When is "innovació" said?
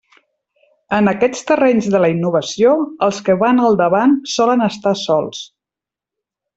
2.15-2.73